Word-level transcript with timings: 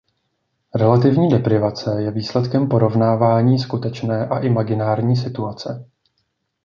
Relativní 0.75 1.29
deprivace 1.29 2.01
je 2.01 2.11
výsledkem 2.11 2.67
porovnávání 2.69 3.59
skutečné 3.59 4.27
a 4.27 4.39
imaginární 4.39 5.15
situace. 5.15 5.89